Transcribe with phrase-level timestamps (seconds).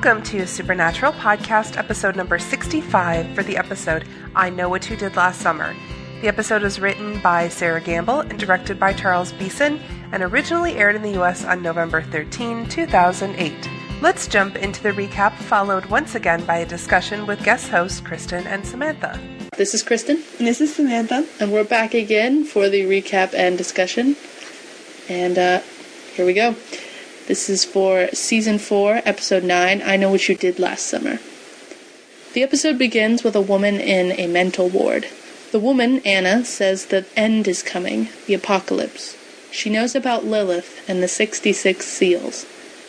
[0.00, 5.16] Welcome to Supernatural Podcast, episode number 65 for the episode I Know What You Did
[5.16, 5.74] Last Summer.
[6.20, 9.80] The episode was written by Sarah Gamble and directed by Charles Beeson
[10.12, 13.68] and originally aired in the US on November 13, 2008.
[14.00, 18.46] Let's jump into the recap, followed once again by a discussion with guest hosts Kristen
[18.46, 19.18] and Samantha.
[19.56, 21.26] This is Kristen, And this is Samantha.
[21.40, 24.14] and we're back again for the recap and discussion.
[25.08, 25.60] And uh,
[26.14, 26.54] here we go.
[27.28, 31.18] This is for season 4, episode 9 I Know What You Did Last Summer.
[32.32, 35.08] The episode begins with a woman in a mental ward.
[35.52, 39.14] The woman, Anna, says the end is coming, the apocalypse.
[39.50, 42.46] She knows about Lilith and the 66 seals.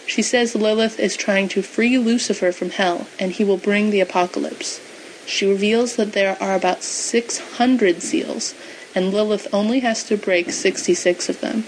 [0.07, 3.99] She says Lilith is trying to free Lucifer from hell, and he will bring the
[3.99, 4.80] apocalypse.
[5.25, 8.55] She reveals that there are about 600 seals,
[8.95, 11.66] and Lilith only has to break 66 of them.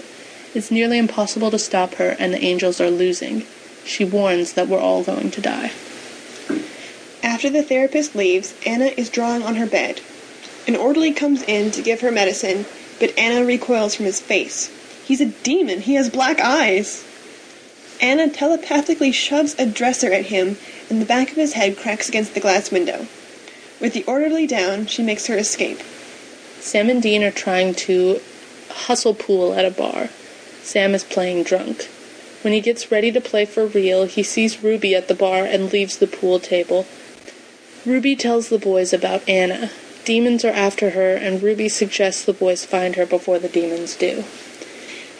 [0.54, 3.46] It's nearly impossible to stop her, and the angels are losing.
[3.84, 5.72] She warns that we're all going to die.
[7.22, 10.02] After the therapist leaves, Anna is drawing on her bed.
[10.68, 12.66] An orderly comes in to give her medicine,
[13.00, 14.70] but Anna recoils from his face.
[15.04, 15.80] He's a demon.
[15.80, 17.02] He has black eyes.
[18.02, 20.58] Anna telepathically shoves a dresser at him,
[20.90, 23.06] and the back of his head cracks against the glass window.
[23.80, 25.80] With the orderly down, she makes her escape.
[26.60, 28.20] Sam and Dean are trying to
[28.68, 30.10] hustle pool at a bar.
[30.62, 31.88] Sam is playing drunk.
[32.42, 35.72] When he gets ready to play for real, he sees Ruby at the bar and
[35.72, 36.86] leaves the pool table.
[37.84, 39.70] Ruby tells the boys about Anna.
[40.04, 44.24] Demons are after her, and Ruby suggests the boys find her before the demons do.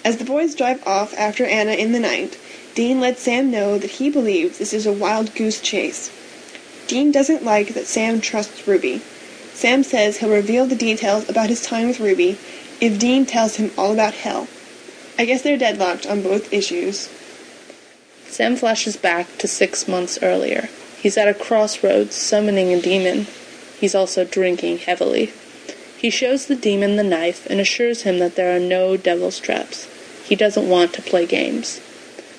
[0.04, 2.36] As the boys drive off after Anna in the night,
[2.74, 6.10] Dean lets Sam know that he believes this is a wild goose chase.
[6.88, 9.02] Dean doesn't like that Sam trusts Ruby.
[9.54, 12.38] Sam says he'll reveal the details about his time with Ruby
[12.80, 14.48] if Dean tells him all about hell.
[15.18, 17.08] I guess they're deadlocked on both issues.
[18.26, 20.68] Sam flashes back to six months earlier.
[20.98, 23.26] He's at a crossroads summoning a demon.
[23.78, 25.32] He's also drinking heavily.
[25.98, 29.86] He shows the demon the knife and assures him that there are no devil's traps.
[30.24, 31.80] He doesn't want to play games.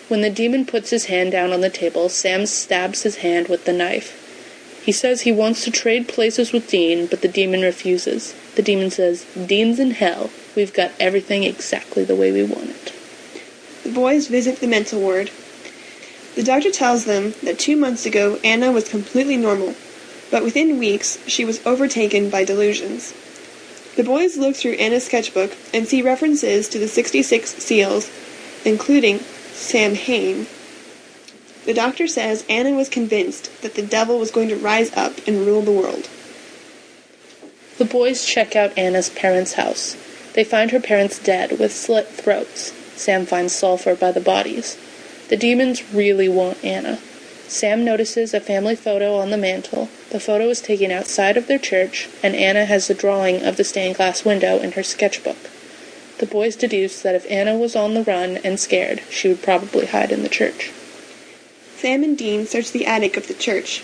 [0.10, 3.66] When the demon puts his hand down on the table, Sam stabs his hand with
[3.66, 4.82] the knife.
[4.84, 8.34] He says he wants to trade places with Dean, but the demon refuses.
[8.56, 10.30] The demon says, Dean's in hell.
[10.56, 12.94] We've got everything exactly the way we want it.
[13.84, 15.32] The boys visit the mental ward.
[16.36, 19.76] The doctor tells them that two months ago Anna was completely normal,
[20.32, 23.14] but within weeks she was overtaken by delusions.
[23.96, 28.10] The boys look through Anna's sketchbook and see references to the 66 seals,
[28.66, 29.20] including
[29.54, 30.48] Samhain.
[31.66, 35.46] The doctor says Anna was convinced that the devil was going to rise up and
[35.46, 36.10] rule the world.
[37.78, 39.96] The boys check out Anna's parents' house.
[40.34, 42.74] They find her parents dead with slit throats.
[42.96, 44.78] Sam finds sulfur by the bodies.
[45.30, 47.00] The demons really want Anna.
[47.48, 49.90] Sam notices a family photo on the mantel.
[50.10, 53.64] The photo is taken outside of their church, and Anna has a drawing of the
[53.64, 55.38] stained glass window in her sketchbook.
[56.18, 59.88] The boys deduce that if Anna was on the run and scared, she would probably
[59.88, 60.72] hide in the church.
[61.78, 63.84] Sam and Dean search the attic of the church.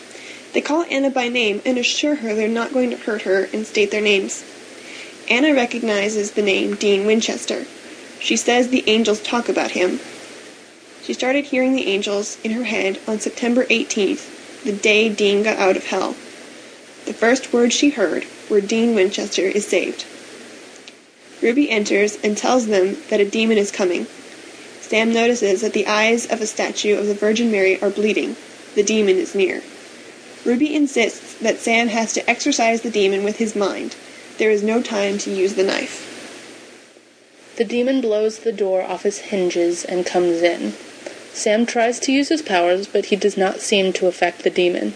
[0.53, 3.67] They call Anna by name and assure her they're not going to hurt her and
[3.67, 4.43] state their names.
[5.29, 7.65] Anna recognizes the name Dean Winchester.
[8.19, 9.99] She says the angels talk about him.
[11.03, 15.59] She started hearing the angels in her head on September 18th, the day Dean got
[15.59, 16.15] out of hell.
[17.05, 20.05] The first words she heard were Dean Winchester is saved.
[21.43, 24.07] Ruby enters and tells them that a demon is coming.
[24.81, 28.35] Sam notices that the eyes of a statue of the Virgin Mary are bleeding.
[28.73, 29.61] The demon is near.
[30.43, 33.95] Ruby insists that Sam has to exorcise the demon with his mind.
[34.39, 36.05] There is no time to use the knife.
[37.57, 40.75] The demon blows the door off its hinges and comes in.
[41.33, 44.93] Sam tries to use his powers, but he does not seem to affect the demon.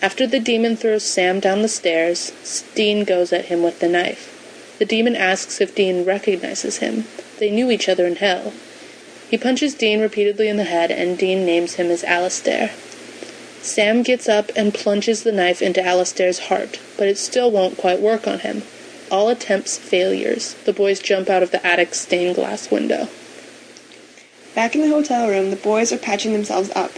[0.00, 2.32] After the demon throws Sam down the stairs,
[2.74, 4.74] Dean goes at him with the knife.
[4.78, 7.04] The demon asks if Dean recognizes him.
[7.38, 8.54] They knew each other in hell.
[9.28, 12.70] He punches Dean repeatedly in the head, and Dean names him as Alastair.
[13.62, 18.00] Sam gets up and plunges the knife into Alastair's heart, but it still won't quite
[18.00, 18.62] work on him.
[19.10, 20.54] All attempts failures.
[20.64, 23.08] The boys jump out of the attic's stained glass window.
[24.54, 26.92] Back in the hotel room, the boys are patching themselves up.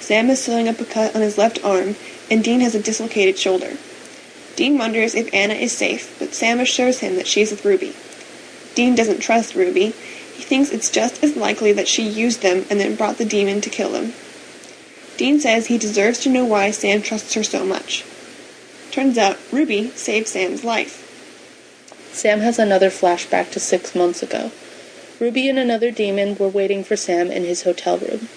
[0.00, 1.94] Sam is sewing up a cut on his left arm,
[2.30, 3.76] and Dean has a dislocated shoulder.
[4.56, 7.94] Dean wonders if Anna is safe, but Sam assures him that she's with Ruby.
[8.74, 9.86] Dean doesn't trust Ruby.
[10.34, 13.60] He thinks it's just as likely that she used them and then brought the demon
[13.60, 14.12] to kill them.
[15.18, 18.04] Dean says he deserves to know why Sam trusts her so much.
[18.92, 21.04] Turns out Ruby saved Sam's life.
[22.12, 24.52] Sam has another flashback to six months ago.
[25.18, 28.28] Ruby and another demon were waiting for Sam in his hotel room.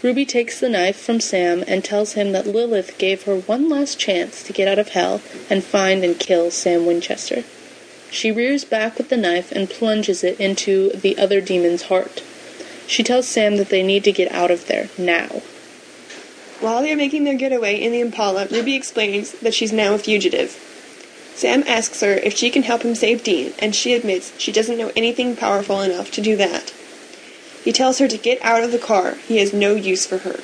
[0.00, 3.98] Ruby takes the knife from Sam and tells him that Lilith gave her one last
[3.98, 5.20] chance to get out of hell
[5.50, 7.42] and find and kill Sam Winchester.
[8.12, 12.22] She rears back with the knife and plunges it into the other demon's heart.
[12.86, 15.42] She tells Sam that they need to get out of there now.
[16.62, 20.52] While they're making their getaway in the Impala, Ruby explains that she's now a fugitive.
[21.34, 24.78] Sam asks her if she can help him save Dean, and she admits she doesn't
[24.78, 26.72] know anything powerful enough to do that.
[27.64, 29.16] He tells her to get out of the car.
[29.26, 30.38] He has no use for her.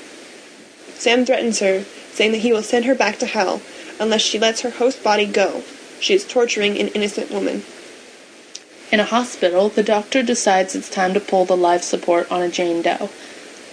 [0.94, 1.84] Sam threatens her,
[2.14, 3.62] saying that he will send her back to hell
[4.00, 5.62] unless she lets her host body go.
[6.00, 7.62] She is torturing an innocent woman.
[8.90, 12.48] In a hospital, the doctor decides it's time to pull the life support on a
[12.48, 13.08] Jane Doe.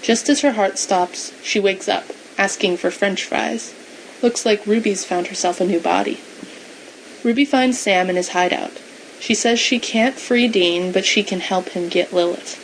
[0.04, 2.06] Just as her heart stops, she wakes up,
[2.38, 3.74] asking for french fries.
[4.22, 6.20] Looks like Ruby's found herself a new body.
[7.24, 8.72] Ruby finds Sam in his hideout.
[9.20, 12.62] She says she can't free Dean, but she can help him get Lilith.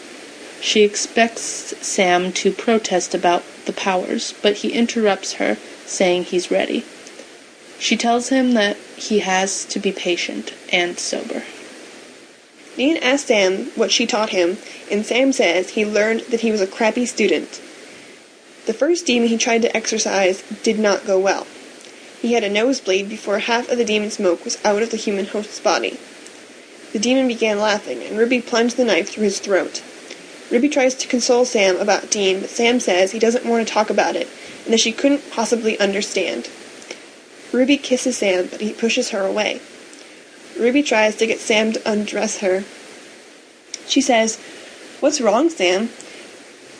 [0.62, 6.86] She expects Sam to protest about the powers, but he interrupts her, saying he's ready.
[7.80, 11.44] She tells him that he has to be patient and sober.
[12.78, 14.58] Dean asks Sam what she taught him,
[14.92, 17.60] and Sam says he learned that he was a crappy student.
[18.66, 21.48] The first demon he tried to exorcise did not go well.
[22.22, 25.25] He had a nosebleed before half of the demon smoke was out of the human
[25.25, 26.00] host's body.
[26.94, 29.81] The demon began laughing, and Ruby plunged the knife through his throat.
[30.52, 33.90] Ruby tries to console Sam about Dean, but Sam says he doesn't want to talk
[33.90, 34.28] about it,
[34.66, 36.50] and that she couldn't possibly understand.
[37.52, 39.62] Ruby kisses Sam, but he pushes her away.
[40.60, 42.63] Ruby tries to get Sam to undress her.
[43.88, 44.38] She says,
[45.00, 45.90] What's wrong, Sam?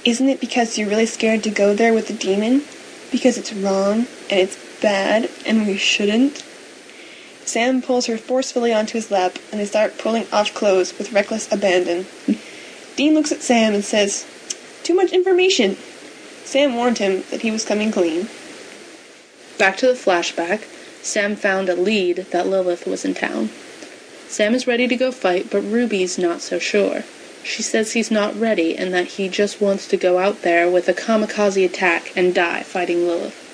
[0.04, 2.64] Isn't it because you're really scared to go there with the demon?
[3.12, 6.44] Because it's wrong and it's bad and we shouldn't?
[7.46, 11.52] Sam pulls her forcefully onto his lap and they start pulling off clothes with reckless
[11.52, 12.08] abandon.
[12.96, 14.26] Dean looks at Sam and says,
[14.82, 15.76] Too much information.
[16.46, 18.28] Sam warned him that he was coming clean.
[19.60, 20.64] Back to the flashback,
[21.04, 23.50] Sam found a lead that Lilith was in town.
[24.28, 27.04] Sam is ready to go fight, but Ruby's not so sure.
[27.44, 30.88] She says he's not ready and that he just wants to go out there with
[30.88, 33.48] a kamikaze attack and die fighting Lilith.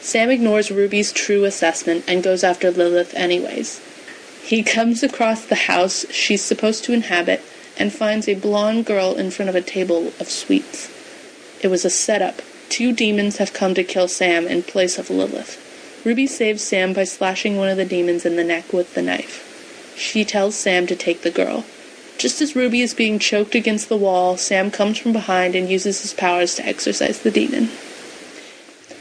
[0.00, 3.80] Sam ignores Ruby's true assessment and goes after Lilith anyways.
[4.42, 7.42] He comes across the house she's supposed to inhabit
[7.78, 10.90] and finds a blonde girl in front of a table of sweets.
[11.62, 12.42] It was a setup.
[12.68, 16.02] Two demons have come to kill Sam in place of Lilith.
[16.04, 19.94] Ruby saves Sam by slashing one of the demons in the neck with the knife.
[19.96, 21.64] She tells Sam to take the girl.
[22.20, 26.02] Just as Ruby is being choked against the wall, Sam comes from behind and uses
[26.02, 27.70] his powers to exorcise the demon.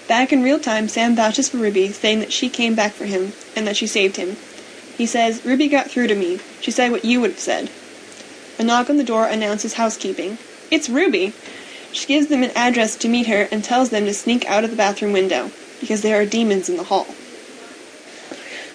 [0.07, 3.33] Back in real time, Sam vouches for Ruby, saying that she came back for him
[3.57, 4.37] and that she saved him.
[4.97, 6.39] He says, Ruby got through to me.
[6.61, 7.69] She said what you would have said.
[8.57, 10.37] A knock on the door announces housekeeping.
[10.71, 11.33] It's Ruby!
[11.91, 14.69] She gives them an address to meet her and tells them to sneak out of
[14.69, 15.51] the bathroom window,
[15.81, 17.07] because there are demons in the hall.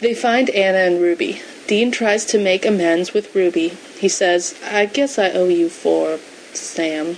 [0.01, 1.41] They find Anna and Ruby.
[1.67, 3.69] Dean tries to make amends with Ruby.
[3.99, 6.19] He says, I guess I owe you for
[6.53, 7.17] Sam.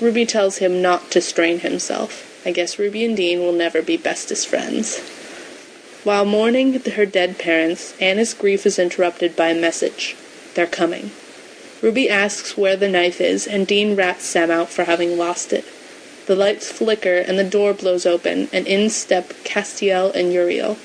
[0.00, 2.42] Ruby tells him not to strain himself.
[2.44, 4.98] I guess Ruby and Dean will never be bestest friends.
[6.02, 10.16] While mourning her dead parents, Anna's grief is interrupted by a message.
[10.54, 11.12] They're coming.
[11.80, 15.64] Ruby asks where the knife is, and Dean rats Sam out for having lost it.
[16.26, 20.76] The lights flicker and the door blows open, and in step Castiel and Uriel.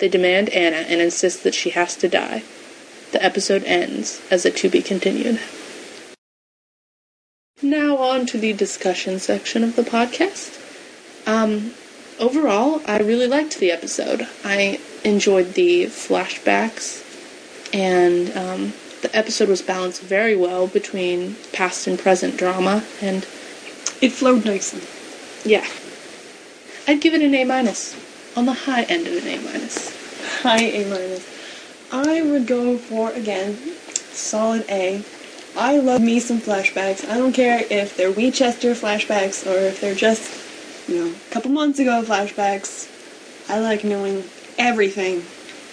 [0.00, 2.42] They demand Anna and insist that she has to die.
[3.12, 5.38] The episode ends as a to be continued.
[7.62, 10.56] Now on to the discussion section of the podcast.
[11.26, 11.74] Um,
[12.18, 14.26] overall, I really liked the episode.
[14.42, 17.04] I enjoyed the flashbacks,
[17.74, 23.26] and um, the episode was balanced very well between past and present drama, and
[24.00, 24.80] It flowed nicely.
[25.44, 25.66] yeah,
[26.88, 27.94] I'd give it an A minus,
[28.36, 30.40] on the high end of an A minus.
[30.42, 31.26] High A minus.
[31.92, 33.56] I would go for again,
[34.12, 35.02] solid A.
[35.56, 37.08] I love me some flashbacks.
[37.08, 41.50] I don't care if they're Winchester flashbacks or if they're just, you know, a couple
[41.50, 42.88] months ago flashbacks.
[43.50, 44.22] I like knowing
[44.58, 45.24] everything.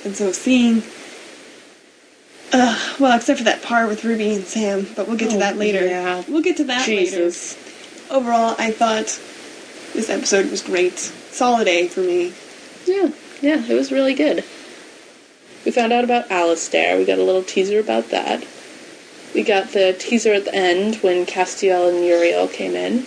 [0.03, 0.81] And so seeing
[2.53, 5.39] uh, well, except for that part with Ruby and Sam, but we'll get to Oh,
[5.39, 5.85] that later.
[5.85, 6.23] yeah.
[6.27, 7.55] We'll get to that Jesus.
[7.55, 8.13] later.
[8.15, 9.19] Overall, I thought
[9.93, 10.97] this episode was great.
[10.97, 12.33] Solid A for me.
[12.87, 14.43] Yeah, yeah, it was really good.
[15.65, 16.97] We found out about Alastair.
[16.97, 18.45] We got a little teaser about that.
[19.35, 23.05] We got the teaser at the end when Castiel and Uriel came in.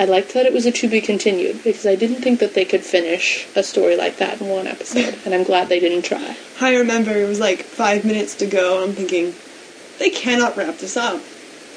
[0.00, 2.64] I liked that it was a to be continued because I didn't think that they
[2.64, 6.36] could finish a story like that in one episode, and I'm glad they didn't try.
[6.60, 8.82] I remember it was like five minutes to go.
[8.82, 9.34] and I'm thinking,
[9.98, 11.20] they cannot wrap this up.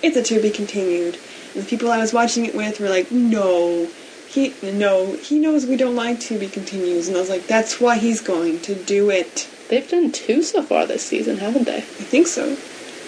[0.02, 1.20] It's a to be continued.
[1.54, 3.90] And the people I was watching it with were like, no,
[4.34, 7.80] he no, he knows we don't like to be continues, and I was like, that's
[7.80, 9.48] why he's going to do it.
[9.70, 11.78] They've done two so far this season, haven't they?
[11.78, 12.58] I think so.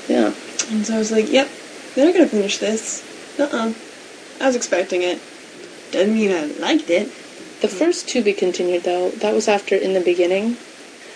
[0.07, 0.33] Yeah.
[0.69, 1.49] And so I was like, yep,
[1.95, 3.03] they're gonna finish this.
[3.39, 3.73] Uh-uh.
[4.39, 5.19] I was expecting it.
[5.91, 7.07] Doesn't mean I liked it.
[7.61, 10.57] The first to be continued, though, that was after In the Beginning.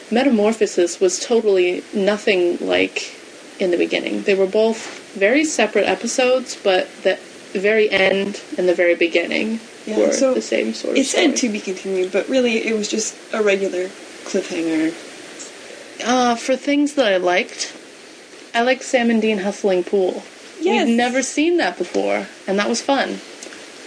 [0.10, 3.14] Metamorphosis was totally nothing like
[3.60, 4.24] In the Beginning.
[4.24, 7.20] They were both very separate episodes, but the
[7.54, 11.38] very end and the very beginning Yeah, were so the same sort of It said
[11.38, 11.50] story.
[11.50, 13.88] to be continued, but really it was just a regular
[14.26, 14.94] cliffhanger.
[16.06, 17.74] Uh, for things that I liked,
[18.54, 20.24] I liked Sam and Dean hustling pool.
[20.62, 20.88] Yes.
[20.88, 23.20] We've never seen that before, and that was fun.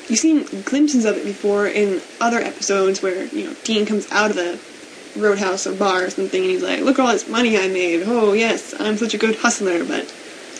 [0.08, 4.30] You've seen glimpses of it before in other episodes where, you know, Dean comes out
[4.30, 4.58] of the
[5.18, 8.02] roadhouse or bar or something and he's like, look at all this money I made.
[8.06, 9.84] Oh, yes, I'm such a good hustler.
[9.84, 10.12] But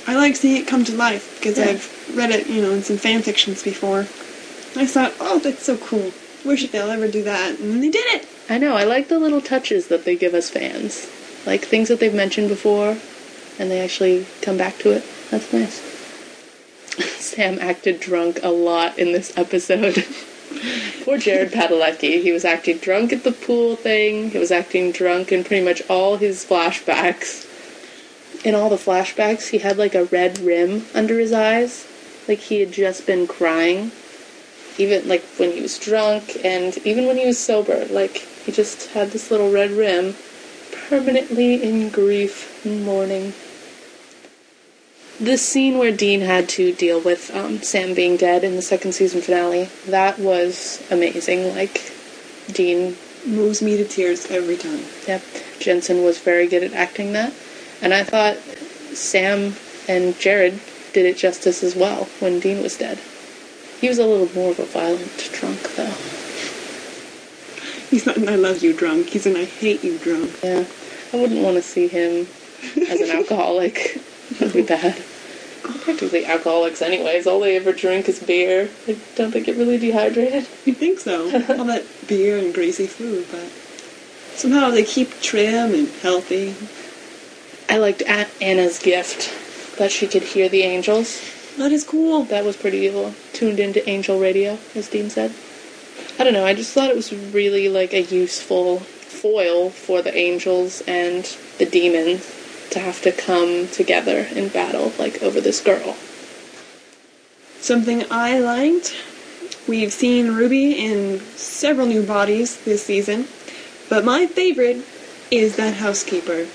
[0.06, 1.64] I like seeing it come to life because Yeah.
[1.70, 4.06] I've read it, you know, in some fan fictions before.
[4.75, 6.12] I thought, oh, that's so cool.
[6.45, 7.59] Wish they'll ever do that.
[7.59, 8.26] And they did it.
[8.49, 11.11] I know, I like the little touches that they give us fans.
[11.45, 12.97] Like things that they've mentioned before,
[13.59, 15.05] and they actually come back to it.
[15.31, 15.81] That's nice.
[17.19, 20.07] Sam acted drunk a lot in this episode.
[21.05, 22.23] Poor Jared Padalecki.
[22.23, 24.31] He was acting drunk at the pool thing.
[24.31, 27.49] He was acting drunk in pretty much all his flashbacks.
[28.45, 31.87] In all the flashbacks, he had like a red rim under his eyes.
[32.29, 33.93] Like he had just been crying
[34.79, 38.88] even like when he was drunk and even when he was sober like he just
[38.91, 40.14] had this little red rim
[40.88, 43.33] permanently in grief and mourning
[45.21, 48.93] the scene where dean had to deal with um, sam being dead in the second
[48.93, 51.93] season finale that was amazing like
[52.49, 54.81] dean Moves me to tears every time.
[55.07, 55.23] Yep.
[55.61, 57.33] Jensen was very good at acting that.
[57.81, 58.37] And I thought
[58.97, 59.55] Sam
[59.87, 60.59] and Jared
[60.93, 62.99] did it justice as well when Dean was dead.
[63.83, 65.93] He was a little more of a violent drunk, though.
[67.91, 69.09] He's not an I love you drunk.
[69.09, 70.31] He's an I hate you drunk.
[70.43, 70.65] Yeah.
[71.12, 72.29] I wouldn't want to see him
[72.89, 74.01] as an alcoholic.
[74.39, 75.03] That'd be bad.
[75.65, 77.27] Practically alcoholics, anyways.
[77.27, 78.71] All they ever drink is beer.
[78.87, 80.47] I don't think it really dehydrated.
[80.65, 81.25] You'd think so.
[81.25, 83.49] All that beer and greasy food, but
[84.39, 86.55] somehow they keep trim and healthy.
[87.69, 91.21] I liked A- Anna's gift that she could hear the angels.
[91.59, 92.25] That is cool.
[92.25, 93.14] That was pretty cool.
[93.32, 95.32] Tuned into angel radio, as Dean said.
[96.18, 100.16] I don't know, I just thought it was really like a useful foil for the
[100.16, 101.25] angels and
[101.59, 102.30] the demons
[102.71, 105.97] to have to come together in battle, like over this girl.
[107.61, 108.94] Something I liked.
[109.68, 113.28] We've seen Ruby in several new bodies this season,
[113.88, 114.85] but my favorite
[115.33, 116.47] is that housekeeper.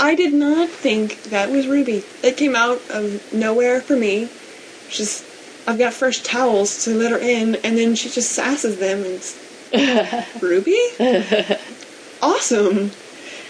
[0.00, 2.02] I did not think that was Ruby.
[2.22, 4.30] It came out of nowhere for me.
[4.88, 5.22] Just,
[5.68, 9.22] I've got fresh towels to let her in, and then she just sasses them and.
[10.42, 10.78] Ruby?
[12.22, 12.92] awesome.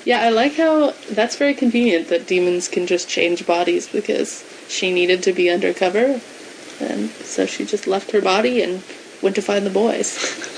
[0.05, 4.93] Yeah, I like how that's very convenient that demons can just change bodies because she
[4.93, 6.21] needed to be undercover,
[6.81, 8.83] and so she just left her body and
[9.23, 10.17] went to find the boys.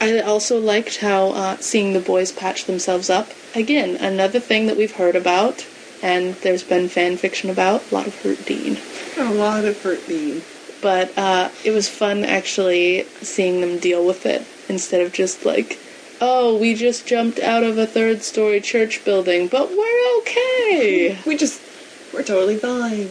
[0.00, 3.30] I also liked how uh, seeing the boys patch themselves up.
[3.54, 5.66] Again, another thing that we've heard about,
[6.02, 7.90] and there's been fan fiction about.
[7.90, 8.78] A lot of hurt Dean.
[9.18, 10.42] A lot of hurt Dean.
[10.82, 15.78] But uh, it was fun actually seeing them deal with it instead of just like,
[16.20, 21.18] oh, we just jumped out of a third story church building, but we're okay.
[21.26, 21.60] We just,
[22.12, 23.10] we're totally fine.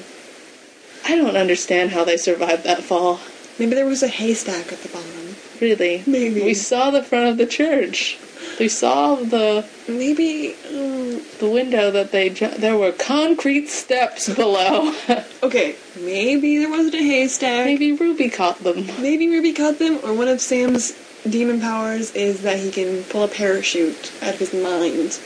[1.06, 3.20] I don't understand how they survived that fall.
[3.60, 5.25] Maybe there was a haystack at the bottom.
[5.62, 6.04] Really.
[6.06, 6.42] Maybe.
[6.44, 8.18] We saw the front of the church.
[8.60, 14.94] We saw the Maybe, um, the window that they ju- there were concrete steps below.
[15.44, 17.66] okay, maybe there wasn't a haystack.
[17.66, 18.86] Maybe Ruby caught them.
[19.02, 20.94] Maybe Ruby caught them, or one of Sam's
[21.30, 25.20] demon powers is that he can pull a parachute out of his mind.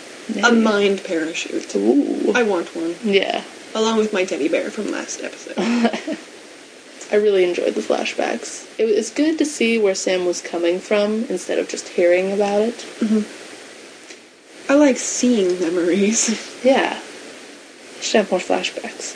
[0.44, 1.76] A mind parachute.
[1.76, 2.32] Ooh.
[2.34, 3.44] I want one, Yeah.
[3.74, 6.18] along with my teddy bear from last episode.
[7.12, 8.68] I really enjoyed the flashbacks.
[8.80, 12.62] It was good to see where Sam was coming from instead of just hearing about
[12.62, 12.86] it.
[14.70, 16.48] I like seeing memories.
[16.62, 17.00] Yeah.
[18.02, 19.16] Should have more flashbacks.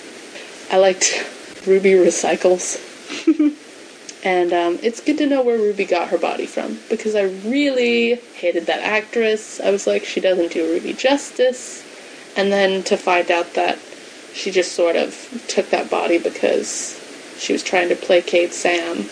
[0.72, 1.28] I liked
[1.68, 2.80] Ruby recycles.
[4.24, 8.16] and um, it's good to know where Ruby got her body from because I really
[8.36, 9.60] hated that actress.
[9.60, 11.84] I was like, she doesn't do Ruby justice.
[12.38, 13.78] And then to find out that
[14.34, 17.03] she just sort of took that body because
[17.38, 19.10] she was trying to placate Sam,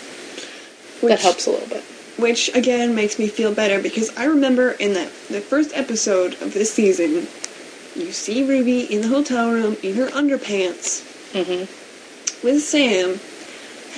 [1.07, 1.83] that helps a little bit.
[2.17, 6.53] Which again makes me feel better because I remember in that the first episode of
[6.53, 7.27] this season,
[7.95, 11.01] you see Ruby in the hotel room in her underpants,
[11.33, 11.65] hmm
[12.43, 13.19] with Sam,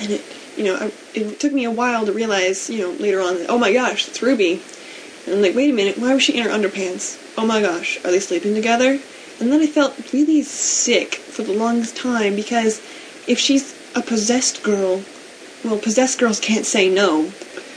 [0.00, 0.22] and it,
[0.56, 3.48] you know, I, it took me a while to realize, you know, later on, that,
[3.48, 4.62] oh my gosh, it's Ruby.
[5.24, 7.18] And I'm like, wait a minute, why was she in her underpants?
[7.38, 9.00] Oh my gosh, are they sleeping together?
[9.40, 12.80] And then I felt really sick for the longest time because
[13.26, 15.02] if she's a possessed girl,
[15.64, 17.30] well, possessed girls can't say no.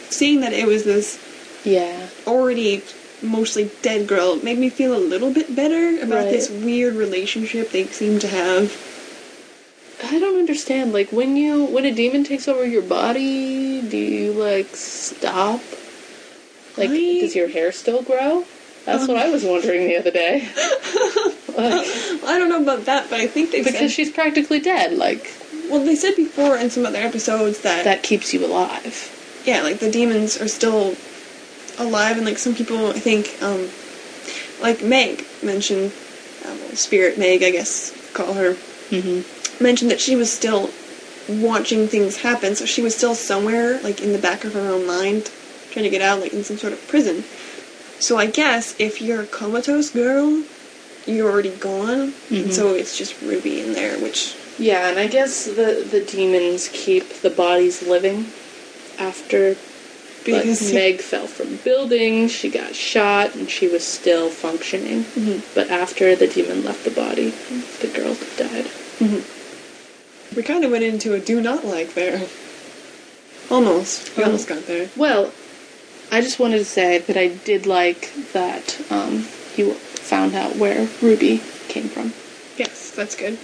[0.10, 1.20] Seeing that it was this
[1.64, 2.08] Yeah.
[2.26, 2.82] already
[3.22, 6.32] mostly dead girl made me feel a little bit better about Right.
[6.32, 8.76] this weird relationship they seem to have.
[10.04, 10.94] I don't understand.
[10.94, 15.62] Like when you when a demon takes over your body, do you like stop?
[16.78, 18.46] Like I- does your hair still grow?
[18.86, 20.48] That's what I was um, wondering the other day.
[21.58, 21.88] Like,
[22.24, 24.94] I don't know about that, but I think they because said she's practically dead.
[24.96, 25.34] Like
[25.70, 29.42] well they said before in some other episodes that, that keeps you alive.
[29.46, 30.96] yeah, like the demons are still
[31.78, 33.70] alive and like some people I think um
[34.62, 35.92] like Meg mentioned
[36.46, 38.56] um, Spirit Meg I guess call her
[38.90, 39.64] Mm-hmm.
[39.64, 40.70] mentioned that she was still
[41.28, 44.88] watching things happen, so she was still somewhere, like in the back of her own
[44.88, 45.30] mind,
[45.72, 47.26] trying to get out, like in some sort of prison.
[48.00, 50.42] So I guess if you're a comatose girl,
[51.06, 52.44] you're already gone, Mhm.
[52.44, 56.70] and so it's just Ruby in there, which Yeah, and I guess the the demons
[56.72, 58.32] keep the bodies living
[59.00, 59.56] after
[60.26, 65.06] because But Meg fell from buildings, she got shot, and she was still functioning.
[65.16, 65.42] Mhm.
[65.56, 67.34] But after the demon left the body,
[67.80, 68.66] the girl died.
[70.36, 72.22] we kind of went into a do not like there.
[73.50, 74.26] Almost, we Oh.
[74.28, 74.90] almost got there.
[74.98, 75.32] Well,
[76.12, 80.88] I just wanted to say that I did like that um, you found out where
[81.02, 82.14] Ruby came from.
[82.58, 83.38] Yes, that's good.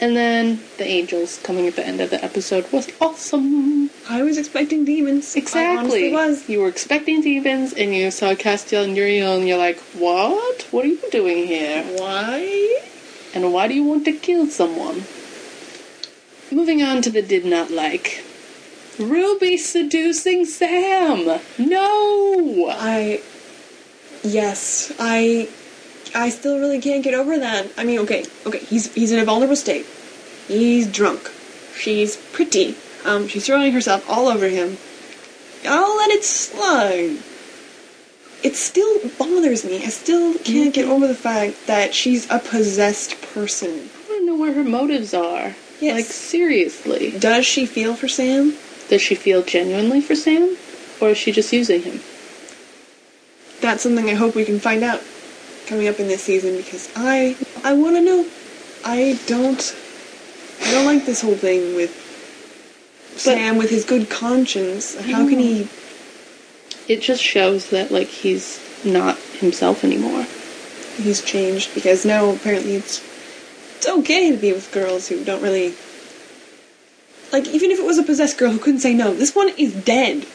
[0.00, 3.90] And then the angels coming at the end of the episode was awesome.
[4.08, 5.34] I was expecting demons.
[5.34, 6.12] Exactly.
[6.12, 6.48] was.
[6.48, 10.66] You were expecting demons, and you saw Castiel and Uriel, and you're like, "What?
[10.70, 11.82] What are you doing here?
[11.96, 12.80] Why?
[13.34, 15.04] And why do you want to kill someone?"
[16.50, 18.22] Moving on to the did not like.
[18.98, 21.40] Ruby seducing Sam.
[21.58, 22.68] No.
[22.70, 23.20] I
[24.22, 25.48] yes, I
[26.14, 27.68] I still really can't get over that.
[27.76, 29.86] I mean, okay, okay, he's he's in a vulnerable state.
[30.46, 31.30] He's drunk.
[31.76, 32.76] She's pretty.
[33.04, 34.76] Um, she's throwing herself all over him.
[35.66, 37.18] I'll let it slide.
[38.42, 39.82] It still bothers me.
[39.84, 43.70] I still can't get over the fact that she's a possessed person.
[43.70, 45.54] I want to know where her motives are.
[45.80, 45.94] Yes.
[45.96, 48.54] Like seriously, Does she feel for Sam?
[48.88, 50.56] does she feel genuinely for Sam,
[51.00, 52.00] or is she just using him?
[53.60, 55.02] That's something I hope we can find out
[55.68, 58.26] coming up in this season because I I want to know.
[58.84, 59.76] I don't
[60.62, 62.04] I don't like this whole thing with
[63.16, 64.96] Sam with his good conscience.
[64.96, 65.68] How can he?
[66.88, 70.26] It just shows that like he's not himself anymore.
[70.96, 73.04] He's changed because now apparently it's
[73.76, 75.74] it's okay to be with girls who don't really
[77.30, 77.46] like.
[77.48, 80.26] Even if it was a possessed girl who couldn't say no, this one is dead.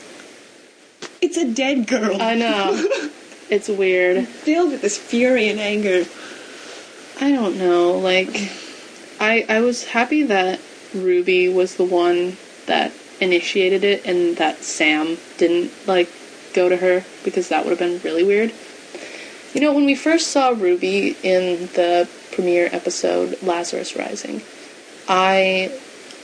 [1.22, 2.22] It's a dead girl.
[2.22, 3.10] I know.
[3.54, 4.28] it's weird.
[4.28, 6.06] filled with this fury and anger.
[7.22, 7.94] I don't know.
[7.94, 8.52] Like,
[9.20, 10.60] I I was happy that
[10.94, 16.10] Ruby was the one that initiated it, and that Sam didn't like
[16.54, 18.52] go to her because that would have been really weird.
[19.54, 24.42] You know, when we first saw Ruby in the premiere episode Lazarus Rising,
[25.08, 25.70] I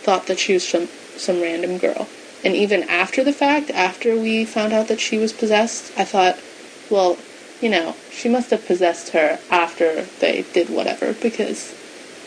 [0.03, 2.07] thought that she was some some random girl.
[2.43, 6.39] And even after the fact, after we found out that she was possessed, I thought,
[6.89, 7.17] well,
[7.61, 11.75] you know, she must have possessed her after they did whatever because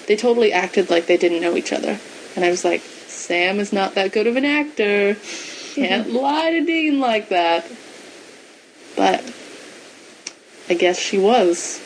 [0.07, 1.98] they totally acted like they didn't know each other.
[2.37, 5.16] And I was like, Sam is not that good of an actor.
[5.75, 7.64] Can't lie to Dean like that.
[8.94, 9.33] But
[10.68, 11.81] I guess she was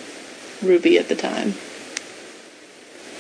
[0.63, 1.55] Ruby at the time.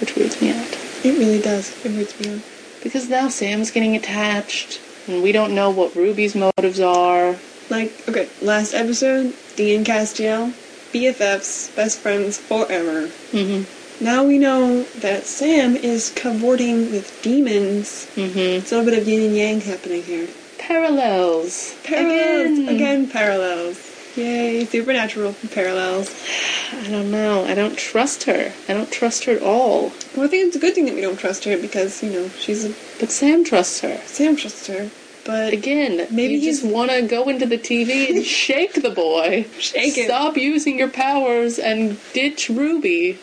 [0.00, 0.78] Which weirds me out.
[1.04, 1.70] It really does.
[1.84, 2.34] It hurts me.
[2.34, 2.42] out.
[2.82, 7.36] Because now Sam's getting attached, and we don't know what Ruby's motives are.
[7.70, 10.52] Like, okay, last episode, Dean Castiel,
[10.92, 13.08] BFFs, best friends forever.
[13.32, 14.04] Mm-hmm.
[14.04, 18.06] Now we know that Sam is cavorting with demons.
[18.14, 18.38] Mm-hmm.
[18.38, 20.28] It's a little bit of yin and yang happening here.
[20.58, 21.74] Parallels.
[21.84, 22.58] Parallels!
[22.58, 22.68] Again.
[22.68, 23.96] Again, parallels.
[24.16, 26.14] Yay, supernatural parallels.
[26.72, 27.44] I don't know.
[27.46, 28.52] I don't trust her.
[28.68, 29.92] I don't trust her at all.
[30.14, 32.28] Well, I think it's a good thing that we don't trust her because, you know,
[32.28, 32.74] she's a.
[33.00, 33.98] But Sam trusts her.
[34.04, 34.90] Sam trusts her.
[35.26, 39.46] But Again, Maybe you just want to go into the TV and shake the boy.
[39.58, 40.06] Shake it.
[40.06, 43.18] Stop using your powers and ditch Ruby.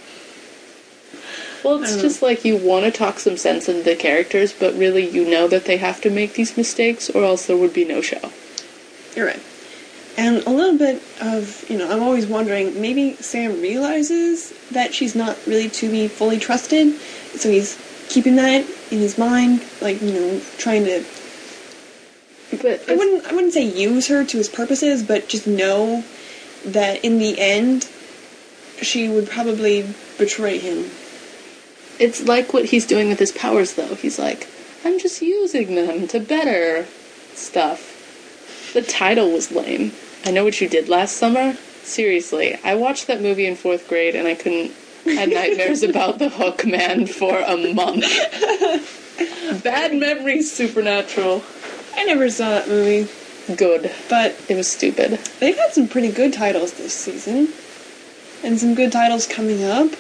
[1.63, 4.73] Well, it's don't just like you want to talk some sense into the characters, but
[4.75, 7.85] really you know that they have to make these mistakes, or else there would be
[7.85, 8.31] no show.
[9.15, 9.41] You're right.
[10.17, 15.15] And a little bit of, you know, I'm always wondering, maybe Sam realizes that she's
[15.15, 16.93] not really to be fully trusted,
[17.35, 17.77] so he's
[18.09, 21.03] keeping that in his mind, like you know, trying to.
[22.63, 23.27] But I wouldn't.
[23.27, 26.03] I wouldn't say use her to his purposes, but just know
[26.65, 27.89] that in the end,
[28.81, 30.89] she would probably betray him.
[31.99, 33.95] It's like what he's doing with his powers, though.
[33.95, 34.47] He's like,
[34.85, 36.87] I'm just using them to better
[37.33, 38.71] stuff.
[38.73, 39.91] The title was lame.
[40.25, 41.57] I know what you did last summer.
[41.83, 44.71] Seriously, I watched that movie in fourth grade and I couldn't.
[45.03, 48.05] had nightmares about the Hook Man for a month.
[49.63, 51.43] Bad memories, Supernatural.
[51.95, 53.09] I never saw that movie,
[53.55, 53.91] Good.
[54.09, 55.19] but It was stupid.
[55.39, 57.49] they've had some pretty good titles this season,
[58.43, 59.91] and some good titles coming up.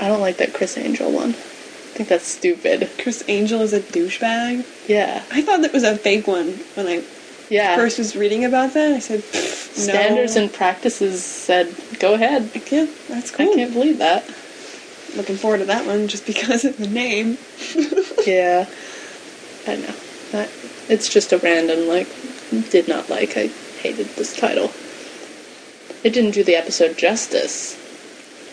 [0.00, 1.30] I don't like that Criss Angel one.
[1.30, 2.90] I think that's stupid.
[2.98, 4.66] Criss Angel is a douchebag.
[4.88, 5.24] Yeah.
[5.30, 7.02] I thought that was a fake one when I
[7.48, 7.74] Yeah.
[7.76, 8.92] first was reading about that.
[8.92, 9.92] I said, no.
[9.92, 12.50] Standards and practices said, go ahead.
[12.70, 13.50] Yeah, that's cool.
[13.50, 14.24] I can't believe that.
[15.16, 17.38] Looking forward to that one just because of the name.
[18.26, 18.66] Yeah.
[19.68, 19.94] I know.
[20.32, 20.48] I,
[20.88, 22.08] it's just a random, like,
[22.70, 23.36] did not like.
[23.36, 23.48] I
[23.80, 24.70] hated this title.
[26.04, 27.82] It didn't do the episode justice.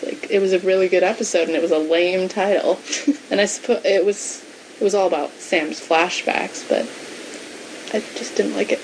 [0.04, 2.78] Like, it was a really good episode and it was a lame title.
[3.30, 4.44] and I suppose it was
[4.80, 6.82] it was all about Sam's flashbacks, but
[7.94, 8.80] I just didn't like it.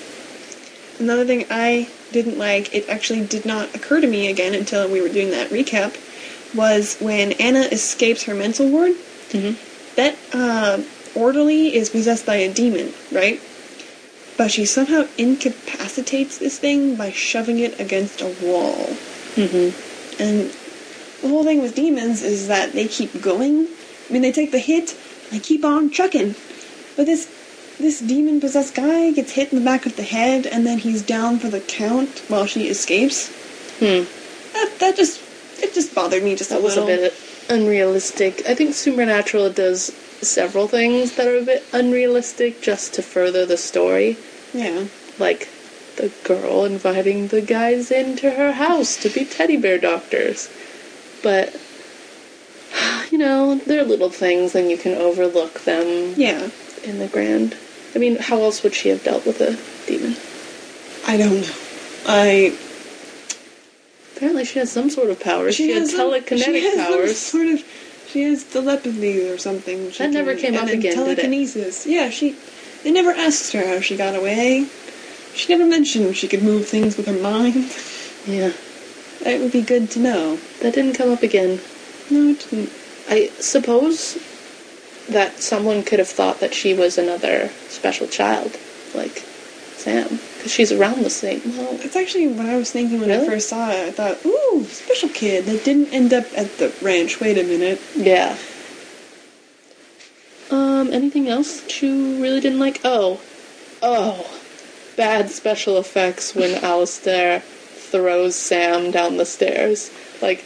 [0.99, 5.01] Another thing I didn't like, it actually did not occur to me again until we
[5.01, 5.95] were doing that recap,
[6.55, 8.93] was when Anna escapes her mental ward.
[9.31, 9.95] Mm-hmm.
[9.95, 10.81] That uh,
[11.15, 13.41] orderly is possessed by a demon, right?
[14.37, 18.75] But she somehow incapacitates this thing by shoving it against a wall.
[19.35, 20.21] Mm-hmm.
[20.21, 20.51] And
[21.21, 23.67] the whole thing with demons is that they keep going.
[24.09, 24.95] I mean, they take the hit,
[25.25, 26.35] and they keep on chucking.
[26.95, 27.29] But this
[27.79, 31.01] this demon possessed guy gets hit in the back of the head, and then he's
[31.01, 33.29] down for the count while she escapes.
[33.79, 34.03] Hmm.
[34.53, 35.21] That that just
[35.61, 37.09] it just bothered me just That a was a little.
[37.09, 37.13] bit
[37.49, 38.43] unrealistic.
[38.47, 43.57] I think Supernatural does several things that are a bit unrealistic just to further the
[43.57, 44.17] story.
[44.53, 44.85] Yeah.
[45.19, 45.47] Like
[45.97, 50.49] the girl inviting the guys into her house to be teddy bear doctors.
[51.23, 51.59] But,
[53.11, 56.49] you know, they're little things and you can overlook them Yeah.
[56.83, 57.57] in the grand.
[57.93, 59.57] I mean, how else would she have dealt with a
[59.87, 60.15] demon?
[61.07, 61.53] I don't know.
[62.07, 62.57] I
[64.15, 65.51] Apparently, she has some sort of power.
[65.51, 67.17] She, had has some- telekinetic she has some powers.
[67.17, 67.63] sort of.
[68.11, 69.89] She has telepathy or something.
[69.91, 70.93] She That never came up again?
[70.93, 71.85] Telekinesis.
[71.87, 72.35] Yeah, she.
[72.83, 74.67] They never asked her how she got away.
[75.33, 77.71] She never mentioned she could move things with her mind.
[78.27, 78.51] Yeah,
[79.25, 80.39] It would be good to know.
[80.61, 81.61] that didn't come up again.
[82.09, 82.71] No, it didn't.
[83.09, 84.17] I suppose
[85.09, 88.57] that someone could have thought that she was another special child,
[88.93, 89.23] like
[89.77, 91.39] Sam, because she's around the same.
[91.55, 93.89] Well, That's actually what I was thinking when I first saw it.
[93.89, 97.19] I thought, ooh, special kid that didn't end up at the ranch.
[97.21, 97.79] Wait a minute.
[97.95, 98.35] yeah.
[100.49, 102.81] Um, anything else that you really didn't like?
[102.83, 103.21] Oh,
[103.83, 104.39] oh,
[104.97, 109.91] bad special effects when Alastair throws Sam down the stairs.
[110.23, 110.43] Like,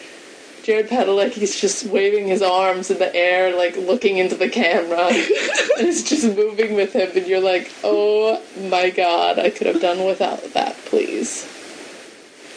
[0.65, 5.87] Jared Padalecki's just waving his arms in the air, like looking into the camera, and
[5.87, 10.03] it's just moving with him, and you're like, oh my god, I could have done
[10.03, 11.47] without that, please.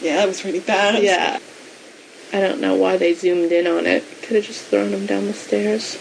[0.01, 1.03] Yeah, that was really bad.
[1.03, 1.37] Yeah.
[2.33, 4.03] I don't know why they zoomed in on it.
[4.23, 5.95] Could have just thrown him down the stairs.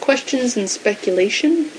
[0.00, 1.70] Questions and speculation?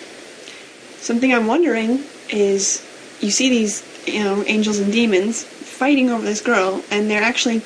[0.99, 2.81] Something I'm wondering is,
[3.19, 7.61] you see these, you know, angels and demons fighting over this girl, and they're actually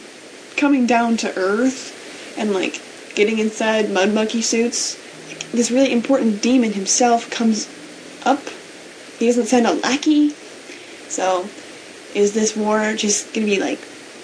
[0.58, 2.82] coming down to Earth and like
[3.16, 5.02] getting inside mud monkey suits.
[5.52, 7.68] This really important demon himself comes
[8.24, 8.42] up.
[9.18, 10.32] He doesn't send a lackey.
[11.08, 11.50] So,
[12.14, 13.80] is this war just gonna be like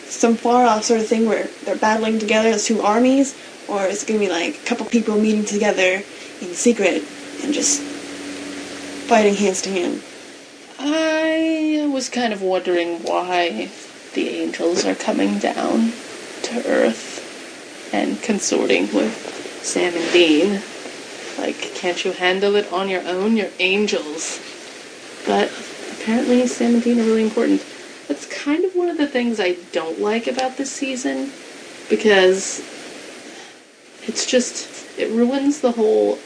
[0.07, 3.35] some far off sort of thing where they're battling together as two armies,
[3.67, 6.03] or is it gonna be like a couple people meeting together
[6.41, 7.03] in secret
[7.43, 7.81] and just
[9.07, 10.01] fighting hands to hand?
[10.79, 13.69] I was kind of wondering why
[14.13, 15.93] the angels are coming down
[16.51, 19.13] to Earth and consorting with
[19.63, 20.61] Sam and Dean.
[21.37, 23.37] Like, can't you handle it on your own?
[23.37, 24.39] You're angels.
[25.25, 25.51] But
[25.93, 27.65] apparently, Sam and Dean are really important.
[28.07, 31.31] That's kind of one of the things I don't like about this season
[31.89, 32.59] because
[34.03, 36.19] it's just, it ruins the whole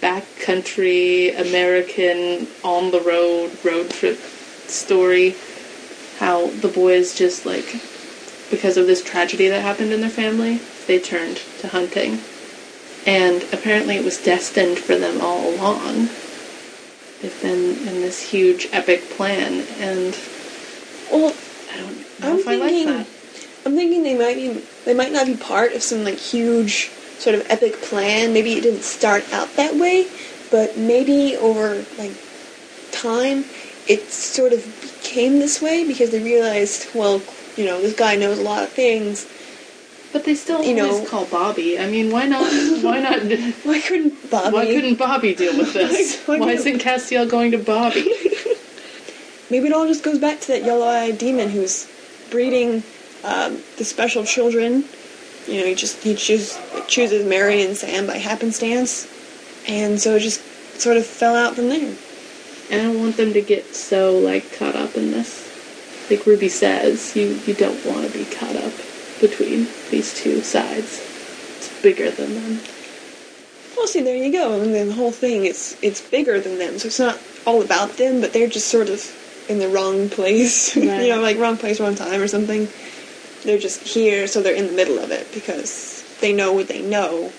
[0.00, 4.18] backcountry American on the road road trip
[4.66, 5.34] story.
[6.18, 7.80] How the boys just like
[8.50, 12.20] because of this tragedy that happened in their family, they turned to hunting.
[13.06, 16.08] And apparently it was destined for them all along.
[17.22, 20.18] They've been in this huge epic plan and
[21.12, 21.34] well
[21.72, 23.06] I don't know I'm if I like thinking- that.
[23.66, 27.34] I'm thinking they might be they might not be part of some like huge sort
[27.36, 28.32] of epic plan.
[28.32, 30.08] Maybe it didn't start out that way,
[30.50, 32.12] but maybe over like
[32.90, 33.44] time,
[33.86, 37.20] it sort of became this way because they realized, well,
[37.56, 39.26] you know, this guy knows a lot of things.
[40.12, 41.78] But they still You always know- call Bobby.
[41.78, 42.42] I mean, why not?
[42.82, 43.20] Why not?
[43.62, 44.54] Why couldn't Bobby?
[44.56, 46.20] Why couldn't Bobby deal with this?
[46.26, 48.02] Why- why isn't Castiel going to Bobby?
[49.50, 51.88] Maybe it all just goes back to that yellow-eyed demon who's
[52.30, 52.82] breeding
[53.24, 54.84] um, the special children.
[55.46, 56.58] You know, he just he choose,
[56.88, 59.06] chooses Mary and Sam by happenstance,
[59.68, 60.40] and so it just
[60.80, 61.94] sort of fell out from there.
[62.70, 65.49] And I don't want them to get so like caught up in this.
[66.10, 68.72] Like Ruby says, you you don't want to be caught up
[69.20, 70.98] between these two sides.
[71.58, 72.60] It's bigger than them.
[73.76, 74.60] Well, see, there you go.
[74.60, 77.96] And then the whole thing, it's it's bigger than them, so it's not all about
[77.96, 79.00] them, but they're just sort of
[79.48, 80.76] in the wrong place.
[80.76, 80.84] Right.
[81.02, 82.68] you know, like wrong place, wrong time, or something.
[83.44, 86.82] They're just here, so they're in the middle of it because they know what they
[86.82, 87.32] know,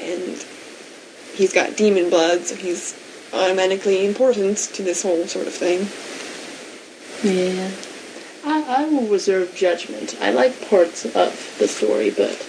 [0.00, 0.44] and
[1.34, 2.94] he's got demon blood, so he's
[3.32, 5.88] automatically important to this whole sort of thing.
[7.24, 7.70] Yeah.
[8.48, 10.16] I, I will reserve judgment.
[10.20, 12.48] I like parts of the story, but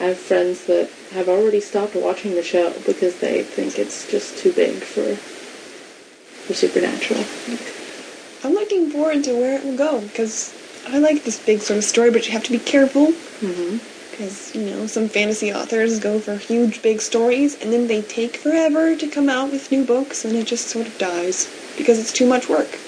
[0.00, 4.36] I have friends that have already stopped watching the show because they think it's just
[4.38, 5.14] too big for
[6.46, 7.24] for supernatural.
[8.44, 10.52] I'm looking forward to where it will go because
[10.88, 13.78] I like this big sort of story, but you have to be careful Mm-hmm.
[14.12, 18.36] Because, you know, some fantasy authors go for huge, big stories, and then they take
[18.36, 22.12] forever to come out with new books, and it just sort of dies because it's
[22.12, 22.78] too much work.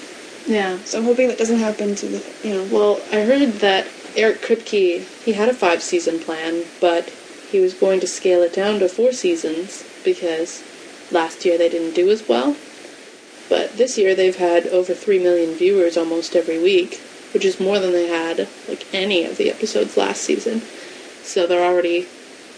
[0.47, 0.77] Yeah.
[0.83, 2.63] So I'm hoping that doesn't happen to the, you know.
[2.71, 7.09] Well, I heard that Eric Kripke, he had a five season plan, but
[7.51, 10.63] he was going to scale it down to four seasons because
[11.11, 12.55] last year they didn't do as well.
[13.49, 16.99] But this year they've had over 3 million viewers almost every week,
[17.33, 20.61] which is more than they had like any of the episodes last season.
[21.23, 22.07] So they're already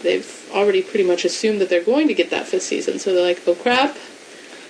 [0.02, 2.98] they've already pretty much assumed that they're going to get that fifth season.
[2.98, 3.96] So they're like, "Oh crap.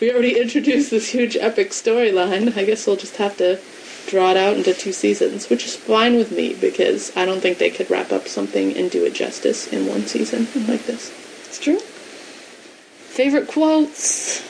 [0.00, 2.56] We already introduced this huge epic storyline.
[2.56, 3.58] I guess we'll just have to
[4.06, 7.58] draw it out into two seasons, which is fine with me because I don't think
[7.58, 11.12] they could wrap up something and do it justice in one season like this.
[11.46, 11.80] It's true.
[11.80, 14.40] Favorite quotes?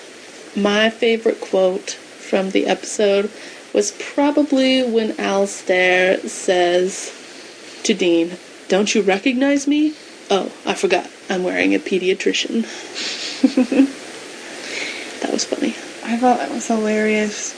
[0.54, 3.30] My favorite quote from the episode
[3.72, 7.12] was probably when Alastair says
[7.84, 8.36] to Dean,
[8.68, 9.94] Don't you recognize me?
[10.30, 11.10] Oh, I forgot.
[11.30, 12.66] I'm wearing a pediatrician.
[15.28, 15.74] that was funny.
[16.10, 17.54] I thought that was hilarious.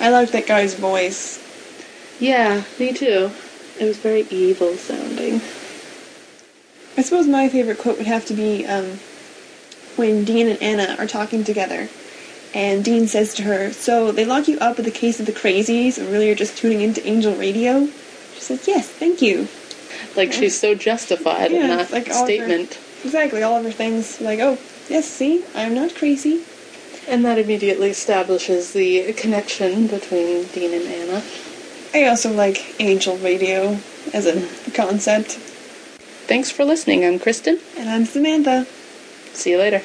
[0.00, 1.40] I liked that guy's voice.
[2.18, 3.30] Yeah, me too.
[3.78, 5.36] It was very evil sounding.
[6.96, 8.98] I suppose my favorite quote would have to be um,
[9.94, 11.88] when Dean and Anna are talking together.
[12.52, 15.32] And Dean says to her, So they lock you up with the case of the
[15.32, 17.86] crazies, and really you're just tuning into Angel Radio?
[18.34, 19.46] She says, Yes, thank you.
[20.16, 22.78] Like she's so justified in that like of her- statement.
[23.04, 24.20] Exactly, all of her things.
[24.20, 26.42] Like, oh, yes, see, I'm not crazy.
[27.08, 31.22] And that immediately establishes the connection between Dean and Anna.
[31.94, 33.78] I also like Angel Radio
[34.12, 35.32] as a concept.
[36.26, 37.04] Thanks for listening.
[37.04, 37.60] I'm Kristen.
[37.76, 38.66] And I'm Samantha.
[39.32, 39.82] See you later.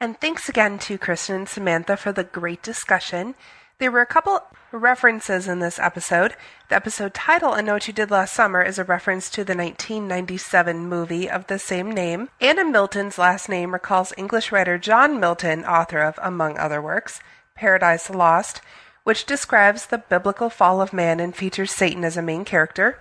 [0.00, 3.34] And thanks again to Kristen and Samantha for the great discussion.
[3.80, 6.36] There were a couple references in this episode.
[6.68, 9.56] The episode title, I Know What You Did Last Summer, is a reference to the
[9.56, 12.28] 1997 movie of the same name.
[12.42, 17.20] Anna Milton's last name recalls English writer John Milton, author of, among other works,
[17.54, 18.60] Paradise Lost,
[19.04, 22.98] which describes the biblical fall of man and features Satan as a main character.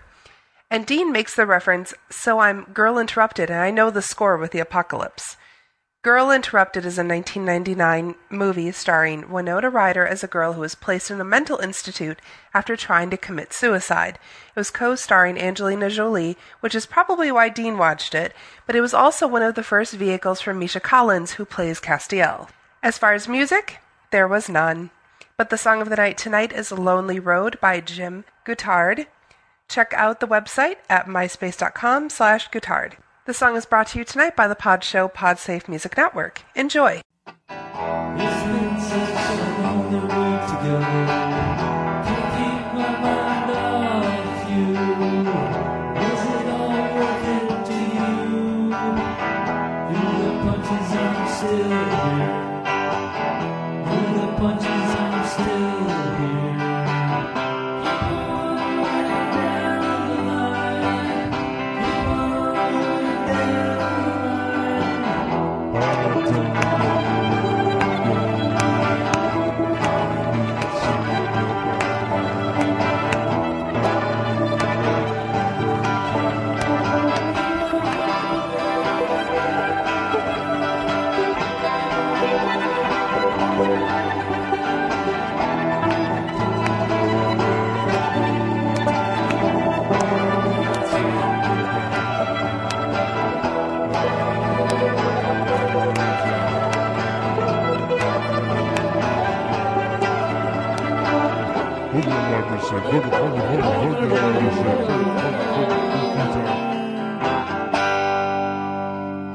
[0.72, 4.52] And Dean makes the reference, So I'm Girl Interrupted, and I know the score with
[4.52, 5.36] the apocalypse.
[6.02, 11.12] Girl Interrupted is a 1999 movie starring Winona Ryder as a girl who was placed
[11.12, 12.22] in a mental institute
[12.54, 14.18] after trying to commit suicide.
[14.48, 18.34] It was co starring Angelina Jolie, which is probably why Dean watched it,
[18.66, 22.48] but it was also one of the first vehicles for Misha Collins, who plays Castiel.
[22.82, 23.80] As far as music,
[24.12, 24.92] there was none.
[25.36, 29.08] But the song of the night tonight is Lonely Road by Jim Guitard.
[29.68, 32.94] Check out the website at myspace.com slash guitard.
[33.30, 36.42] The song is brought to you tonight by the Pod Show Podsafe Music Network.
[36.56, 37.04] Enjoy!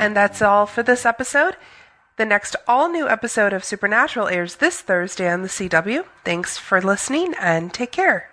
[0.01, 1.57] And that's all for this episode.
[2.17, 6.05] The next all new episode of Supernatural airs this Thursday on the CW.
[6.25, 8.31] Thanks for listening and take care.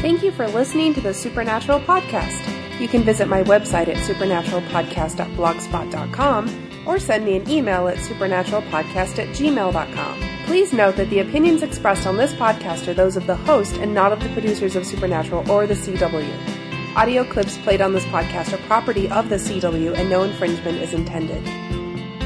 [0.00, 2.48] Thank you for listening to the Supernatural Podcast.
[2.80, 9.28] You can visit my website at supernaturalpodcast.blogspot.com or send me an email at supernaturalpodcast at
[9.28, 10.20] gmail.com.
[10.46, 13.94] Please note that the opinions expressed on this podcast are those of the host and
[13.94, 16.96] not of the producers of Supernatural or the CW.
[16.96, 20.92] Audio clips played on this podcast are property of the CW and no infringement is
[20.92, 21.42] intended.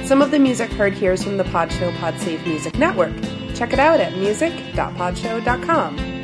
[0.06, 3.14] Some of the music heard here is from the Podshow Podsafe Music Network.
[3.54, 6.15] Check it out at music.podshow.com.